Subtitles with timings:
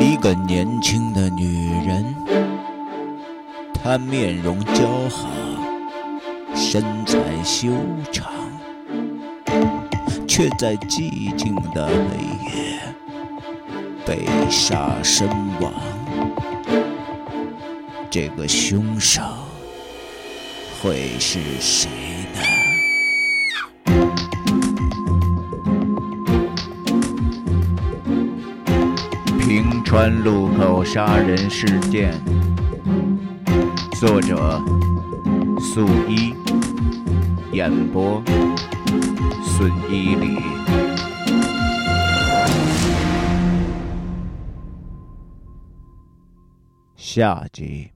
[0.00, 2.14] 一个年轻的女人，
[3.74, 5.28] 她面容姣好，
[6.54, 7.70] 身材修
[8.10, 8.32] 长，
[10.26, 12.80] 却在寂静的黑夜
[14.06, 15.28] 被杀身
[15.60, 15.70] 亡。
[18.10, 19.20] 这个凶手
[20.82, 21.90] 会是谁
[22.34, 22.69] 呢？
[29.90, 32.14] 川路口杀人事件，
[33.98, 34.62] 作者
[35.58, 36.32] 素一，
[37.50, 38.22] 演播
[39.42, 40.38] 孙一礼。
[46.94, 47.90] 下集。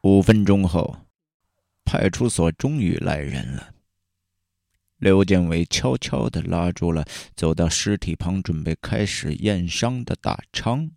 [0.00, 0.96] 五分钟后，
[1.84, 3.70] 派出所终于来人了。
[4.98, 7.04] 刘建伟悄悄地拉住了
[7.36, 10.90] 走到尸体旁准备开始验伤的大昌，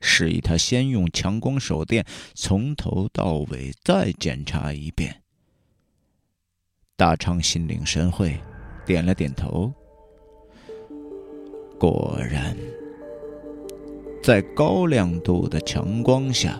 [0.00, 5.22] 示意他先用强光手电从头到尾再检查一遍。
[6.96, 8.40] 大昌心领神会，
[8.86, 9.72] 点了点头。
[11.78, 12.56] 果然，
[14.22, 16.58] 在高亮度的强光下。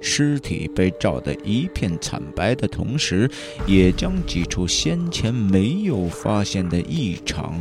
[0.00, 3.30] 尸体被照得一片惨白的同时，
[3.66, 7.60] 也将几处先前没有发现的异常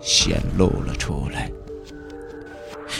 [0.00, 1.50] 显露了出来。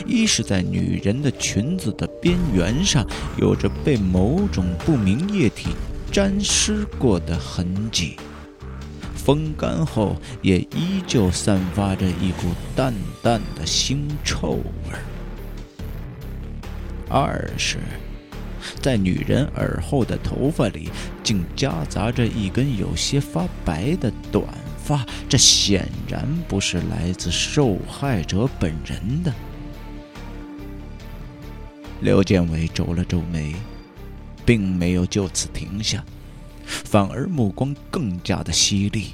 [0.06, 5.70] 一是在女人的裙子的边缘上，有着被某种不明液体
[6.10, 8.16] 沾湿过的痕迹，
[9.14, 14.98] 风干后也依旧散发着一股淡淡的腥臭味
[17.08, 17.78] 二是。
[18.80, 20.90] 在女人耳后的头发里，
[21.22, 24.44] 竟夹杂着一根有些发白的短
[24.82, 29.32] 发，这显然不是来自受害者本人的。
[32.00, 33.54] 刘建伟皱了皱眉，
[34.44, 36.04] 并没有就此停下，
[36.66, 39.12] 反而目光更加的犀利。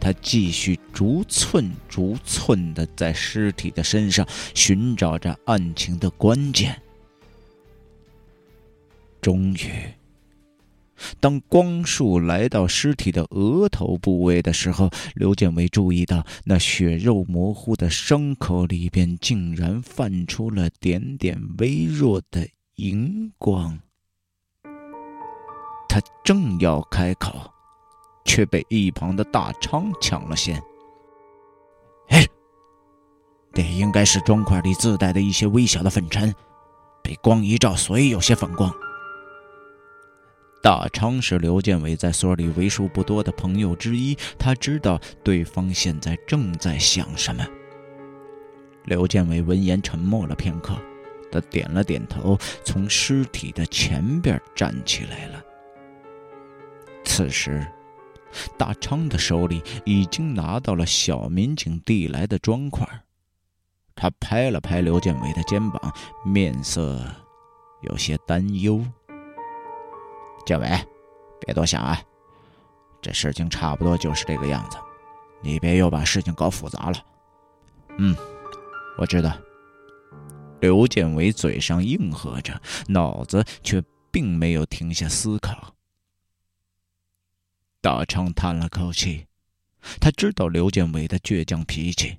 [0.00, 6.80] 他继续逐寸逐寸地在尸体的身上寻找着案情的关键。
[9.20, 9.94] 终于，
[11.20, 23.78] 当光束来到尸体的额头部位的时候，刘建伟注意到那血肉模糊的伤口里边竟然泛出了点点微弱的荧光。
[25.88, 27.50] 他正要开口，
[28.24, 30.60] 却被一旁的大昌抢了先。
[32.08, 32.26] 哎，
[33.52, 36.34] 这应该是砖块里自带的一些微小的粉尘，
[37.02, 38.72] 被光一照，所以有些反光。
[40.60, 47.46] 大昌是刘建伟在所里为数不多的朋友之一，他知道对方现在正在想什么。
[48.84, 50.76] 刘建伟闻言沉默了片刻，
[51.30, 55.42] 他点了点头，从尸体的前边站起来了。
[57.04, 57.64] 此时，
[58.56, 62.86] 大昌的手里已经拿到了小民警递来的砖块，
[63.94, 67.00] 他拍了拍刘建伟的肩膀，面色
[67.82, 68.84] 有些担忧。
[70.48, 70.66] 建伟，
[71.42, 72.00] 别多想啊，
[73.02, 74.78] 这事情差不多就是这个样子，
[75.42, 76.96] 你别又把事情搞复杂了。
[77.98, 78.16] 嗯，
[78.96, 79.30] 我知道。
[80.60, 85.74] 刘建伟嘴上应和着，脑子却并没有停下思考。
[87.82, 89.26] 大昌叹了口气，
[90.00, 92.18] 他知道刘建伟的倔强脾气，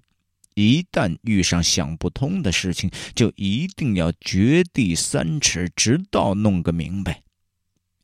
[0.54, 7.24] 一旦遇上想不通的事情，就一定要掘地三尺，直到弄个明白。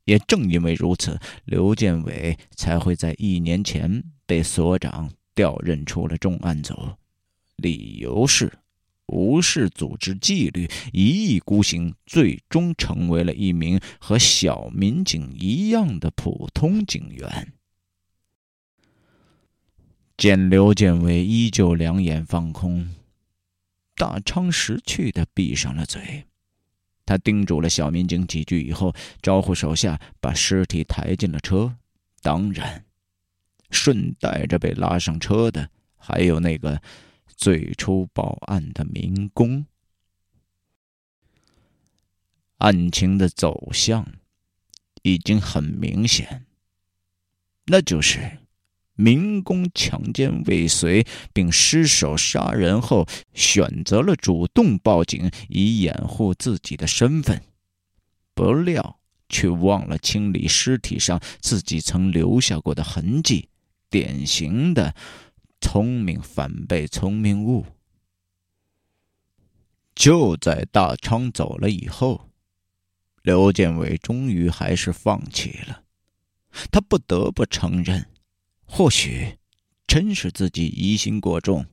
[0.06, 6.94] 也正因为如此，刘建伟才会在一年前被所长调任出了重案组，
[7.58, 8.60] 理由是
[9.08, 17.54] 无视组织纪律，一意孤行，最终成为了一名和小民警一样的普通警员。
[20.18, 22.90] 见刘建伟依旧两眼放空，
[23.96, 26.26] 大昌识趣的闭上了嘴。
[27.06, 31.78] 他叮嘱了小民警几句以后，招呼手下把尸体抬进了车。
[32.22, 32.84] 当然，
[33.70, 36.82] 顺带着被拉上车的还有那个
[37.36, 39.66] 最初报案的民工。
[42.58, 44.14] 案情的走向
[45.04, 46.46] 已经很明显，
[47.66, 48.40] 那就是。
[48.96, 57.44] 民工强奸未遂并失手杀人后，选择了主动报警以掩护自己的身份，
[58.34, 63.50] 不料却忘了清理尸体上自己曾留下过的痕迹，
[63.90, 64.96] 典型的
[65.60, 67.66] 聪明反被聪明误。
[69.94, 72.30] 就在大昌走了以后，
[73.24, 75.84] 刘建伟终于还是放弃了。
[76.72, 78.06] 他不得不承认，
[78.66, 79.38] 或许
[79.88, 81.66] 真是自己疑心过重。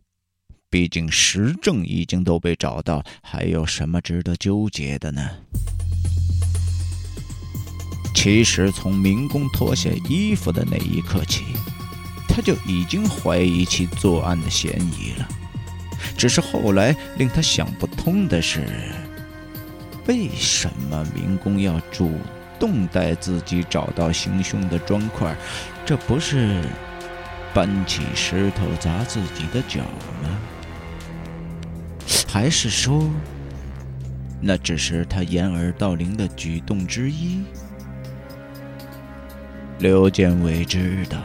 [0.70, 5.28] 毕竟实证已经都被找到，还有什么值得纠结的呢？
[8.14, 11.42] 其实从民工脱下衣服的那一刻起，
[12.28, 15.28] 他就已经怀疑起作案的嫌疑了。
[16.16, 18.64] 只是后来令他想不通的是，
[20.06, 22.12] 为什么民工要主
[22.58, 25.36] 动带自己找到行凶的砖块？
[25.84, 26.62] 这不是
[27.52, 29.80] 搬起石头砸自己的脚
[30.22, 30.38] 吗？
[32.28, 33.10] 还是说，
[34.40, 37.42] 那只是他掩耳盗铃的举动之一？
[39.80, 41.18] 刘建伟知道，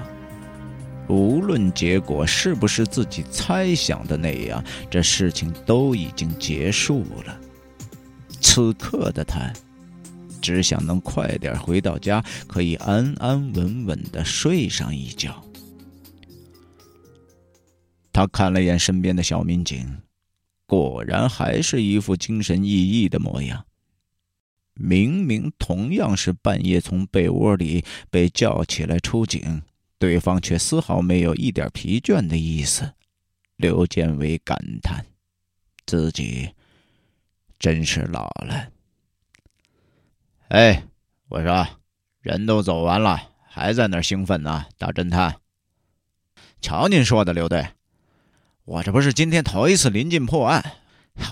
[1.08, 7.40] 无论结果是不是自己猜想的那样，这事情都已经结束了。
[8.42, 9.54] 此刻的他，
[10.48, 15.44] 只想能快点回到家，可以安安稳稳的睡上一觉。
[18.14, 19.98] 他看了眼身边的小民警。
[20.66, 23.66] 果然还是一副精神奕奕的模样。
[24.74, 29.62] 明明同样是半夜从被窝里被叫起来出警，
[29.98, 32.94] 对方却丝毫没有一点疲倦的意思。
[33.56, 35.06] 刘建伟感叹
[35.88, 36.50] ：“自己
[37.58, 38.68] 真是老了。”
[40.50, 40.86] 哎，
[41.28, 41.68] 我说，
[42.22, 45.42] 人都走完了，还在那兴奋呢，大侦探。
[46.62, 47.68] 瞧您说的，刘队。
[48.64, 50.78] 我这不是今天头一次临近破案，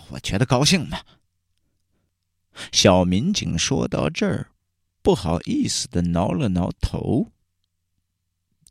[0.09, 0.99] 我觉得高兴嘛。
[2.73, 4.49] 小民警说到这儿，
[5.01, 7.31] 不好意思的挠了挠头。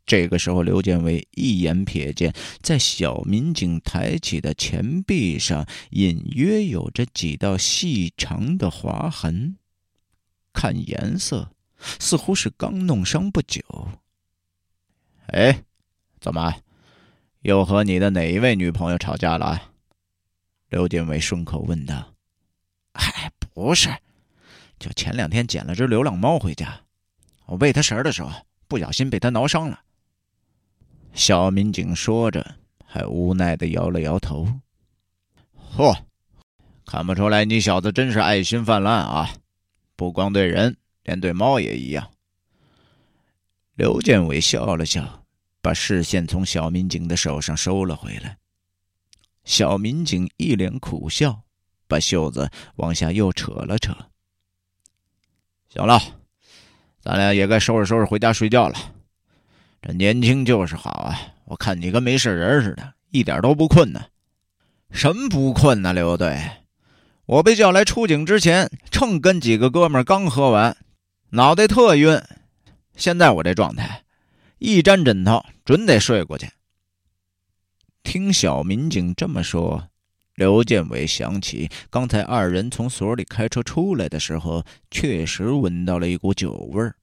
[0.05, 2.31] 这个时候，刘建伟一眼瞥见，
[2.61, 9.57] 在小民警抬起的前臂上，隐约有着几道细长的划痕，
[10.55, 11.51] 看颜色，
[11.99, 13.61] 似乎是刚弄伤不久。
[15.27, 15.61] 哎，
[16.21, 16.55] 怎么？
[17.41, 19.61] 又和你的哪一位女朋友吵架了？
[20.69, 22.13] 刘建伟顺口问道。
[22.95, 23.95] “嗨，不是，
[24.79, 26.79] 就前两天捡了只流浪猫回家，
[27.45, 28.31] 我喂它食儿的时候
[28.67, 29.81] 不小心被它挠伤了。”
[31.13, 32.55] 小民警说着，
[32.85, 34.47] 还无奈的摇了摇头。
[35.75, 35.95] “嚯，
[36.85, 39.29] 看不出来你小子真是爱心泛滥啊！
[39.95, 42.11] 不光对人，连对猫也一样。”
[43.75, 45.21] 刘建伟笑了笑。
[45.61, 48.37] 把视线从小民警的手上收了回来。
[49.45, 51.41] 小民警一脸苦笑，
[51.87, 53.91] 把袖子往下又扯了扯。
[55.67, 55.99] 行了，
[57.01, 58.77] 咱俩也该收拾收拾回家睡觉了。
[59.81, 61.17] 这年轻就是好啊！
[61.45, 64.05] 我看你跟没事人似的，一点都不困呢。
[64.91, 66.39] 什么不困呢，刘队？
[67.25, 70.77] 我被叫来出警之前，正跟几个哥们刚喝完，
[71.31, 72.21] 脑袋特晕。
[72.95, 74.03] 现在我这状态。
[74.59, 76.49] 一沾枕头，准得睡过去。
[78.03, 79.89] 听小民警这么说，
[80.35, 86.95] 刘建伟想起刚才二人从所里开车出来的时候，确实闻到了一股酒味儿。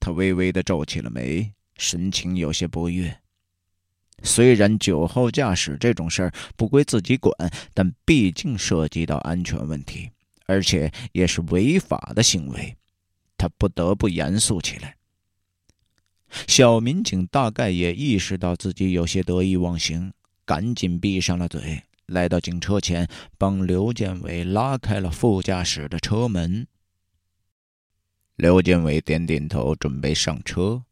[0.00, 3.18] 他微微的皱起了眉，神情有些不悦。
[4.22, 7.32] 虽然酒后驾驶这种事儿不归自己管，
[7.72, 10.10] 但毕竟涉及到安全问题，
[10.46, 12.76] 而且也是违法的行为，
[13.36, 14.96] 他不得不严肃起来。
[16.46, 20.12] 小民警大概也意识到自己有些得意忘形，
[20.44, 23.08] 赶紧闭上了嘴，来到警车前，
[23.38, 26.66] 帮刘建伟拉开了副驾驶的车门。
[28.36, 30.82] 刘建伟点点头，准备上车，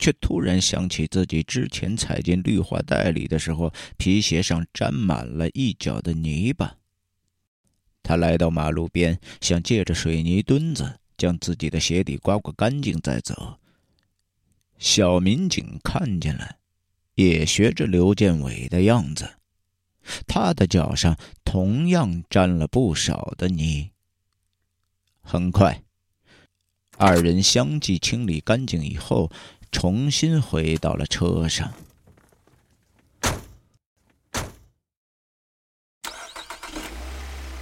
[0.00, 6.78] 却突然想起自己之前踩进绿化带里的时候，皮鞋上沾满了一脚的泥巴。
[8.02, 13.58] 他来到马路边，想借着水泥墩子将自己的鞋底刮刮干净再走。
[14.78, 16.56] 小民警看见了，
[17.14, 19.34] 也学着刘建伟的样子，
[20.26, 23.90] 他的脚上同样沾了不少的泥。
[25.20, 25.82] 很快，
[26.96, 29.30] 二人相继清理干净以后，
[29.72, 31.72] 重新回到了车上。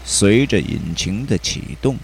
[0.05, 1.97] 随着引擎的启动，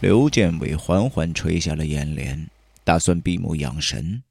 [0.00, 2.48] 刘建伟缓缓垂下了眼帘。
[2.84, 4.24] 打算闭目养神，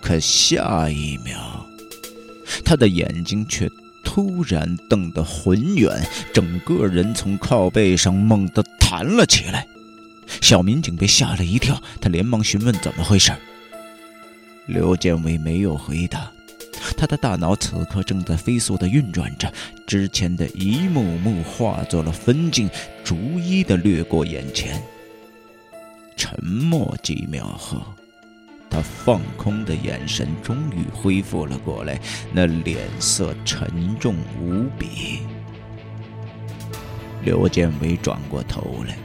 [0.00, 1.66] 可下一秒，
[2.64, 3.68] 他的眼睛却
[4.04, 6.00] 突然瞪得浑圆，
[6.32, 9.66] 整个人从靠背上猛地弹了起来。
[10.40, 13.32] 小民警被吓了一跳，他连忙询问怎么回事。
[14.66, 16.30] 刘建伟没有回答，
[16.96, 19.52] 他的大脑此刻正在飞速的运转着，
[19.86, 22.68] 之前的一幕幕化作了分镜，
[23.04, 24.82] 逐一的掠过眼前。
[26.16, 27.80] 沉默几秒后，
[28.68, 32.00] 他放空的眼神终于恢复了过来，
[32.32, 35.20] 那脸色沉重无比。
[37.22, 38.96] 刘建伟转过头来，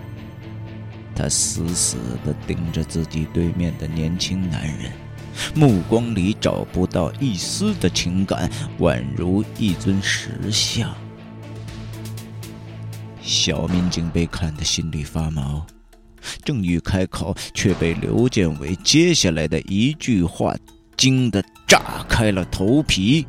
[1.21, 4.91] 他死死地盯着自己对面的年轻男人。
[5.53, 8.49] 目光里找不到一丝的情感，
[8.79, 10.91] 宛如一尊石像。
[13.21, 15.63] 小民警被看得心里发毛，
[16.43, 20.55] 正欲开口，却被刘建伟接下来的一句话
[20.97, 23.27] 惊得炸开了头皮：“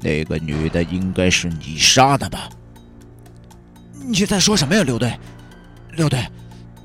[0.00, 2.50] 那个女的应该是你杀的吧？”
[4.06, 5.18] 你在说什么呀，刘队？
[5.94, 6.26] 刘队，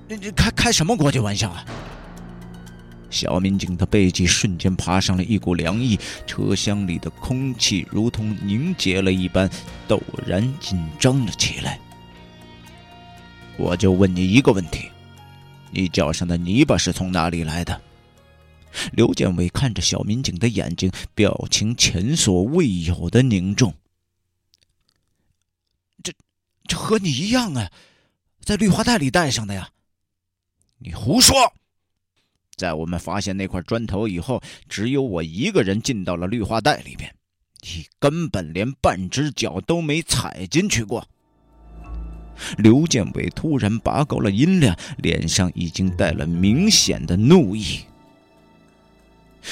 [0.08, 1.66] 你你开开什么国际玩笑啊？
[3.10, 9.50] 小民警的背脊瞬间爬上了一股凉意，车厢里的空气如同凝结了一般，
[9.88, 11.80] 陡然紧张了起来。
[13.58, 14.90] 我就问你一个问题：
[15.72, 17.82] 你脚上的泥巴是从哪里来的？
[18.92, 23.74] 刘建伟看着小民警的眼睛，表情前所未有的凝重。
[26.04, 26.14] 这，
[26.68, 27.72] 这和你一样啊，
[28.44, 29.70] 在绿化带里带上的呀。
[30.80, 31.36] 你胡说！
[32.56, 37.14] 在我们发现那块砖头以后，只有我一个人进到了绿化带里边，
[37.62, 41.08] 你根本连半只脚都没踩进去过。
[42.58, 47.82] 刘建伟突然拔高了音量，脸上已经带了明显的怒意。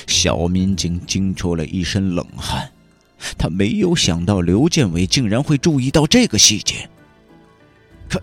[0.07, 2.71] 小民警惊出了一身冷汗，
[3.37, 6.89] 他没有想到刘建伟竟然会注意到这个细节。
[8.09, 8.21] 可，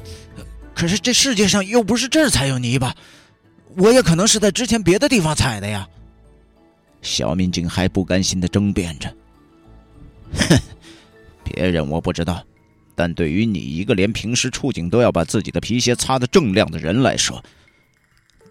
[0.74, 2.94] 可是这世界上又不是这儿才有泥巴。
[3.76, 5.88] 我也可能是在之前别的地方踩的呀。
[7.02, 9.14] 小民警还不甘心的争辩着
[10.34, 10.58] ：“哼，
[11.44, 12.44] 别人我不知道，
[12.94, 17.42] 但对于你一个连平时出警都要把自己的皮鞋擦得锃亮的人来说，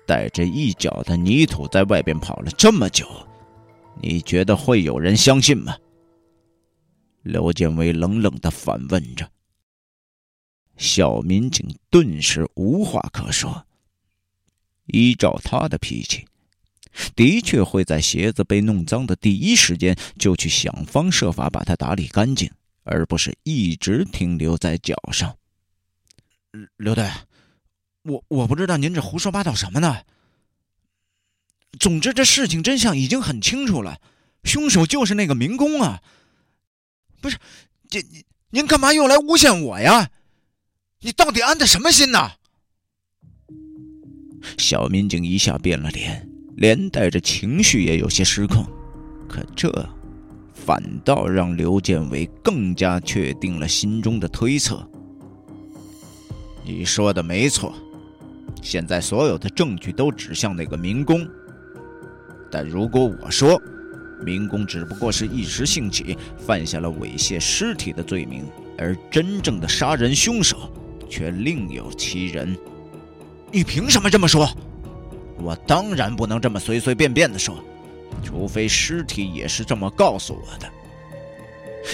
[0.06, 3.08] 带着一脚的泥土在外边跑了这么久，
[4.02, 5.76] 你觉得会有人相信吗？”
[7.24, 9.26] 刘建伟冷冷的反问着。
[10.78, 13.66] 小民警顿时无话可说。
[14.88, 16.26] 依照他的脾气，
[17.16, 22.52] 的确会在鞋子被弄脏的第一时间就去想方设法把它打理干净，
[22.84, 25.38] 而不是一直停留在脚上。
[26.76, 27.10] 刘队，
[28.04, 30.02] 我我不知道您这胡说八道什么呢？
[31.80, 34.02] 总之，这事情真相已经很清楚了，
[34.44, 36.04] 凶手就是那个民工啊！
[37.22, 37.38] 不是，
[37.90, 40.12] 这您您干嘛又来诬陷我呀？
[41.06, 42.32] 你到底安的什么心呢？
[44.58, 48.66] 小民警一下变了脸，连带着情绪也有些失控。
[49.28, 49.70] 可这
[50.54, 54.88] 反倒让刘建伟更加确定了心中的推测。
[56.64, 57.74] 你说的没错，
[58.62, 61.28] 现在所有的证据都指向那个民工。
[62.50, 63.62] 但如果我说，
[64.26, 68.46] 民工只不过是一时兴起犯下了猥亵尸体的罪名，
[68.78, 70.72] 而真正的杀人凶手
[71.14, 72.58] 却另有其人。
[73.52, 74.50] 你凭什么这么说？
[75.38, 77.64] 我当然不能这么随随便便的说，
[78.24, 80.68] 除非尸体也是这么告诉我的。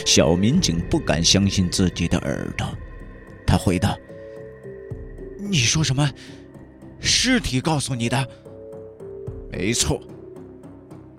[0.06, 2.66] 小民警不敢相信自己的耳朵，
[3.46, 3.94] 他回道
[5.38, 6.10] ：“你说什么？
[7.02, 8.26] 尸体告诉你的？
[9.52, 10.02] 没错，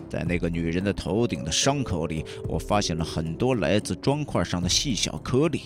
[0.08, 5.64] 在那个女人的头顶的伤口里，我发现了很多来自砖块上的细小颗粒。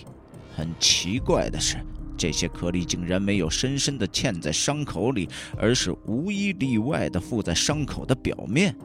[0.53, 1.77] 很奇怪的是。”
[2.17, 8.75] 这些颗粒竟然没有深深地嵌在伤口里，而是无一例外地附在伤口的表面。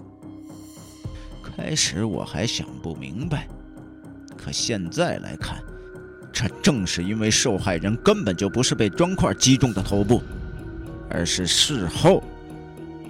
[1.43, 3.47] 开始我还想不明白，
[4.37, 5.63] 可现在来看，
[6.33, 10.23] 这正是因为受害人根本就不是被砖块击中的头部，
[11.11, 12.23] 而是事后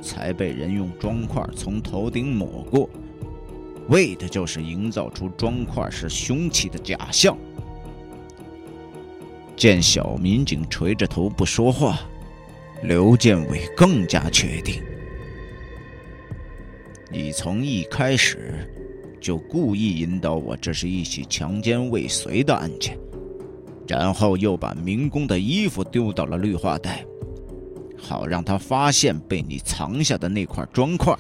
[0.03, 2.91] 才被人用砖块从头顶抹过，
[3.89, 7.37] 为的就是营造出砖块是凶器的假象。
[9.61, 12.01] 见小民警垂着头不说话，
[12.83, 14.83] 刘建伟更加确定：
[17.13, 18.67] 你从一开始
[19.21, 22.99] 就故意引导我，这是一起强奸未遂的案件，
[23.87, 27.05] 然后又把民工的衣服丢到了绿化带，
[27.99, 31.15] 好让他发现被你藏下的那块砖块。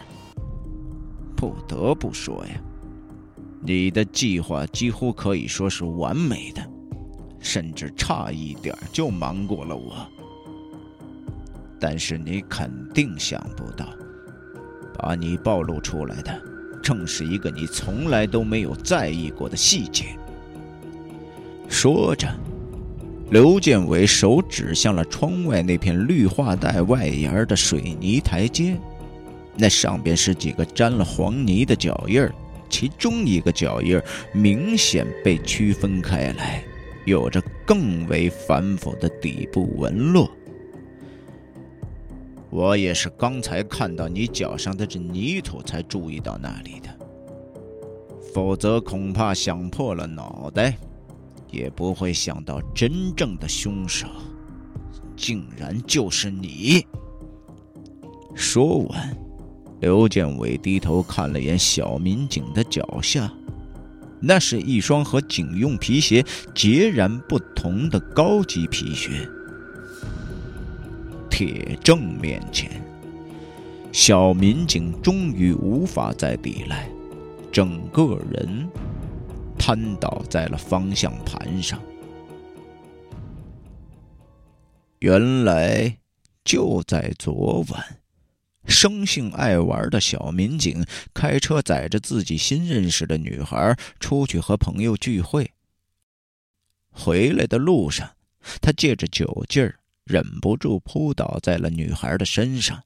[1.36, 2.52] 不得不说呀，
[3.60, 6.69] 你的计划几乎可以说是完美的，
[7.40, 10.06] 甚至差一点就瞒过了我。
[11.78, 13.86] 但是你肯定想不到，
[14.98, 16.40] 把你暴露出来的，
[16.82, 20.04] 正是一个你从来都没有在意过的细节。
[21.68, 22.28] 说着，
[23.30, 28.76] 刘建伟手指向了窗外那片绿化带外沿的水泥台阶，
[29.56, 32.28] 那上边是几个沾了黄泥的脚印。
[32.68, 34.00] 其中一个脚印
[34.32, 36.62] 明显被区分开来，
[37.04, 40.30] 有着更为繁复的底部纹络。
[42.50, 46.88] 我也是刚才看到你脚上的这泥土才注意到那里的，
[48.34, 50.76] 否则恐怕想破了脑袋，
[51.50, 54.06] 也不会想到真正的凶手
[55.16, 56.84] 竟然就是你。
[58.34, 59.16] 说完。
[59.80, 63.32] 刘建伟低头看了眼小民警的脚下，
[64.20, 66.24] 那是一双和警用皮鞋
[66.54, 69.28] 截然不同的高级皮靴。
[71.30, 72.70] 铁证面前，
[73.92, 76.88] 小民警终于无法再抵赖，
[77.50, 78.68] 整个人
[79.58, 81.80] 瘫倒在了方向盘上。
[84.98, 85.96] 原来
[86.44, 87.99] 就在昨晚。
[88.70, 95.50] 生性爱玩的小民警开车载着自己新认识的女孩出去和朋友聚会。
[96.90, 98.12] 回来的路上，
[98.62, 102.82] 他借着酒劲儿，忍不住扑倒在了女孩的身上。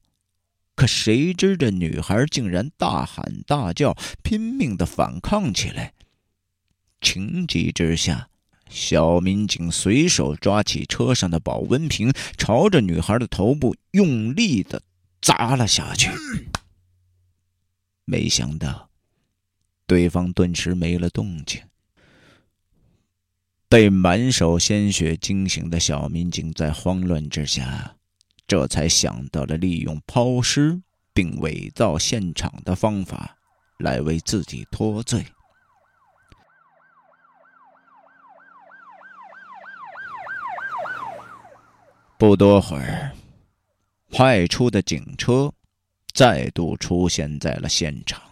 [0.75, 5.93] 可谁知这女孩竟然大喊大叫，拼命的反抗起来。
[7.01, 8.29] 情急之下，
[8.69, 14.83] 小民警随手抓起车上的保温瓶，朝着女孩的头部用力的。
[15.25, 16.11] 砸了下去，
[18.05, 18.91] 没想到
[19.87, 21.63] 对方顿时没了动静。
[23.67, 27.97] 被满手鲜血惊醒的小民警在慌乱之下，
[28.47, 30.83] 这才想到了利用抛尸
[31.15, 33.39] 并伪造现场的方法
[33.79, 35.25] 来为自己脱罪。
[42.19, 43.17] 不多会儿。
[44.17, 45.53] 派出的警车
[46.13, 48.23] 再度出现在了现场。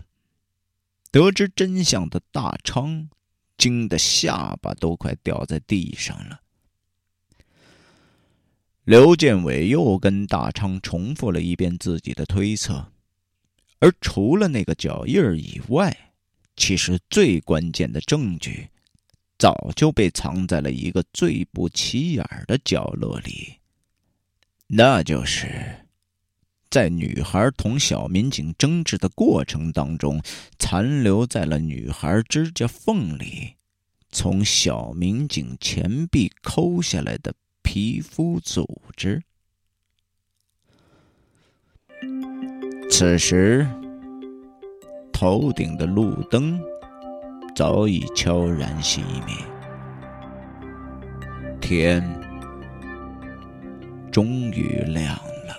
[1.10, 3.10] 得知真相的大昌
[3.58, 6.40] 惊得下巴都快掉在地上了。
[8.84, 12.92] 刘建伟又跟大昌重复了一遍自己的推测，
[13.80, 16.12] 而除了那个脚印以外，
[16.56, 18.68] 其实最关键的证据
[19.36, 23.54] 早就被藏在了一个最不起眼的角落里。
[24.74, 25.86] 那就是，
[26.70, 30.22] 在女孩同小民警争执的过程当中，
[30.58, 33.56] 残留在了女孩指甲缝里，
[34.08, 39.22] 从小民警前臂抠下来的皮肤组织。
[42.88, 43.68] 此时，
[45.12, 46.58] 头顶的路灯
[47.54, 49.36] 早已悄然熄灭，
[51.60, 52.21] 天。
[54.12, 55.56] 终于亮了。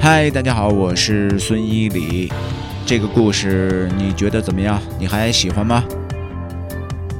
[0.00, 2.32] 嗨，大家好，我是孙一礼。
[2.86, 4.80] 这个故事你觉得怎么样？
[4.98, 5.84] 你还喜欢吗？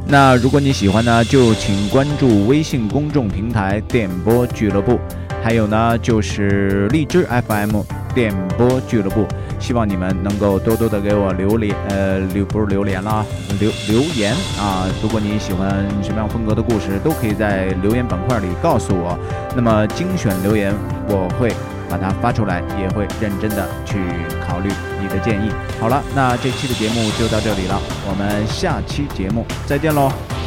[0.07, 4.99] 那如果你喜欢呢，就请关注微信公众平台“电波俱乐部”，
[5.45, 7.83] 还有呢就是荔枝 FM“
[8.15, 9.27] 电波俱乐部”。
[9.61, 13.25] 希望你们能够多多的给我留言，呃，留不是留言了，
[13.61, 14.89] 留留言啊！
[15.03, 19.17] 如果你喜欢什么样风格的故事，都可以在留言板块里告诉我。
[19.55, 20.75] 那么精选留言，
[21.07, 21.55] 我会
[21.89, 23.99] 把它发出来，也会认真的去
[24.49, 24.71] 考虑
[25.01, 25.51] 你的建议。
[25.79, 30.40] 好了，那这期的节目就到这里了，我们下期节目再见喽。